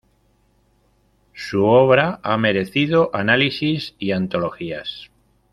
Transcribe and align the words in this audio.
Su 1.35 1.63
obra 1.65 2.19
ha 2.23 2.35
merecido 2.35 3.11
análisis 3.13 3.93
y 3.99 4.13
antologías. 4.13 5.11